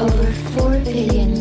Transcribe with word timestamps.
over 0.00 0.32
4 0.56 0.78
billion 0.78 1.39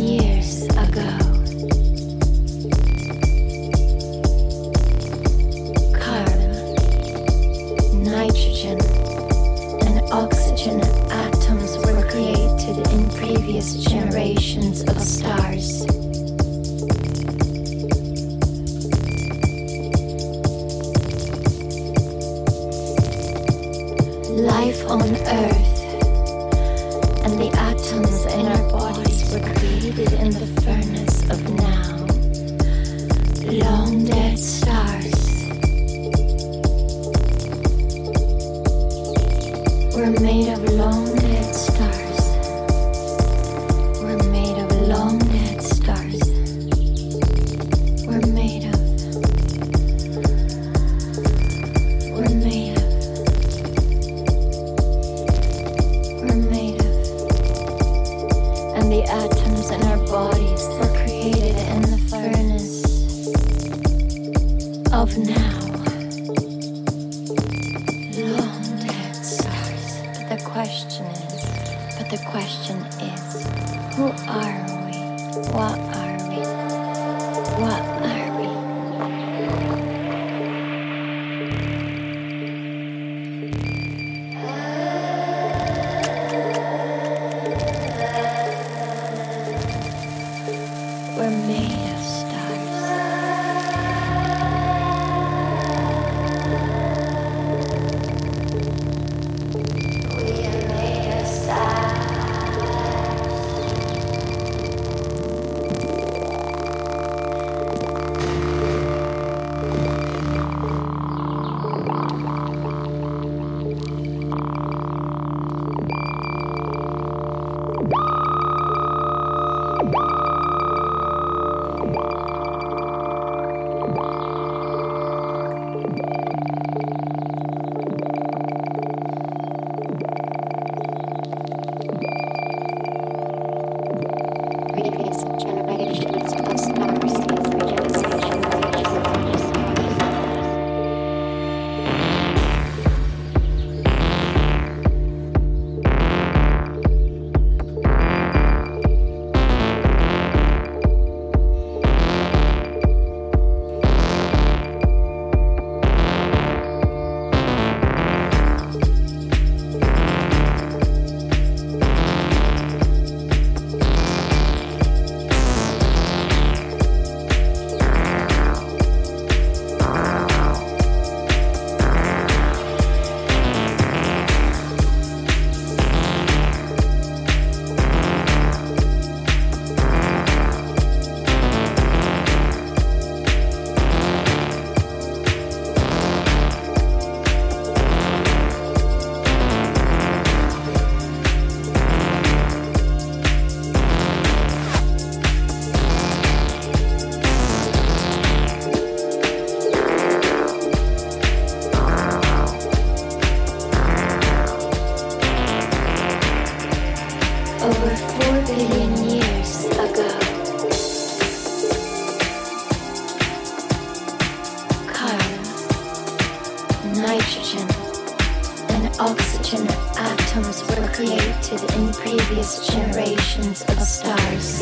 created 221.00 221.64
in 221.78 221.94
previous 221.94 222.68
generations 222.68 223.62
of 223.70 223.80
stars. 223.82 224.60